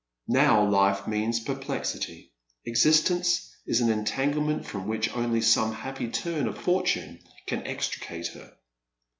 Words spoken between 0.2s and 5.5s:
Now life means perplexity. Existence is an entanglement from which only